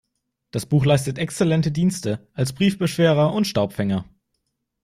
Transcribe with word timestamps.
Das 0.49 0.65
Buch 0.65 0.83
leistet 0.85 1.19
exzellente 1.19 1.71
Dienste 1.71 2.25
als 2.33 2.53
Briefbeschwerer 2.53 3.31
und 3.33 3.45
Staubfänger. 3.45 4.05